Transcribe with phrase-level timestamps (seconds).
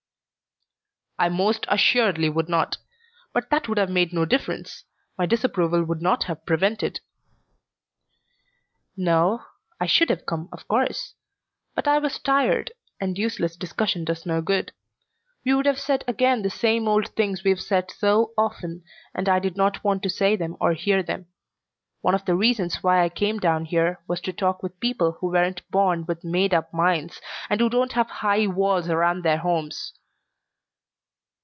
[1.23, 2.77] "I most assuredly would not.
[3.31, 4.85] But that would have made no difference.
[5.19, 6.99] My disapproval would not have prevented."
[8.97, 9.43] "No.
[9.79, 11.13] I should have come, of course.
[11.75, 14.71] But I was tired, and useless discussion does no good.
[15.45, 18.83] We would have said again the same old things we've said so often,
[19.13, 21.27] and I didn't want to say them or hear them.
[22.01, 25.27] One of the reasons why I came down here was to talk with people who
[25.27, 29.93] weren't born with made up minds, and who don't have high walls around their homes."